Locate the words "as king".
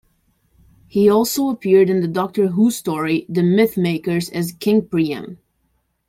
4.31-4.87